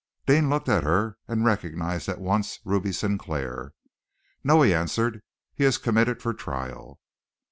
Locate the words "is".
5.63-5.77